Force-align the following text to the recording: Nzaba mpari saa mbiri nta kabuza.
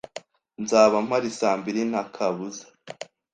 Nzaba 0.63 0.97
mpari 1.07 1.29
saa 1.39 1.55
mbiri 1.59 1.81
nta 1.91 2.01
kabuza. 2.15 2.63